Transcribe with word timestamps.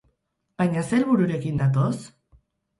Baina 0.61 0.85
ze 0.87 0.95
helbururekin 0.99 1.63
datoz? 1.63 1.95